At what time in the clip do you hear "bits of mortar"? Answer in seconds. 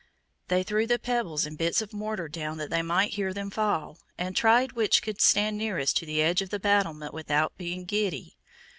1.59-2.27